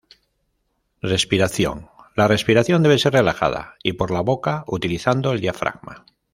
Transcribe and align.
Respiración: 1.03 1.91
La 2.15 2.27
respiración 2.27 2.81
debe 2.81 2.97
ser 2.97 3.13
relajada 3.13 3.75
y 3.83 3.93
por 3.93 4.09
la 4.09 4.21
boca, 4.21 4.63
utilizando 4.65 5.31
el 5.31 5.41
diafragma. 5.41 6.07